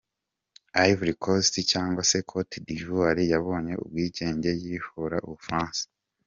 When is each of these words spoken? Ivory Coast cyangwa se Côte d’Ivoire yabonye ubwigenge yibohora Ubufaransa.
Ivory 0.89 1.15
Coast 1.23 1.53
cyangwa 1.71 2.01
se 2.09 2.17
Côte 2.31 2.55
d’Ivoire 2.67 3.23
yabonye 3.33 3.73
ubwigenge 3.83 4.49
yibohora 4.63 5.17
Ubufaransa. 5.27 5.83